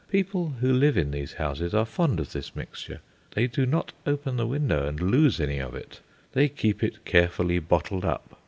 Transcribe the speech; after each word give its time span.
People 0.09 0.49
who 0.61 0.73
live 0.73 0.97
in 0.97 1.11
these 1.11 1.33
houses 1.33 1.75
are 1.75 1.85
fond 1.85 2.19
of 2.19 2.31
this 2.31 2.55
mixture. 2.55 3.01
They 3.35 3.45
do 3.45 3.67
not 3.67 3.93
open 4.07 4.35
the 4.35 4.47
window 4.47 4.87
and 4.87 4.99
lose 4.99 5.39
any 5.39 5.59
of 5.59 5.75
it; 5.75 5.99
they 6.31 6.49
keep 6.49 6.83
it 6.83 7.05
carefully 7.05 7.59
bottled 7.59 8.03
up. 8.03 8.39